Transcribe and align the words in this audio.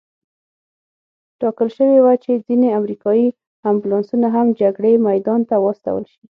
ټاکل 1.39 1.67
شوې 1.77 1.99
وه 2.01 2.13
چې 2.23 2.31
ځینې 2.45 2.67
امریکایي 2.79 3.27
امبولانسونه 3.69 4.27
هم 4.35 4.47
جګړې 4.61 4.93
میدان 5.09 5.41
ته 5.49 5.55
واستول 5.63 6.03
شي. 6.11 6.19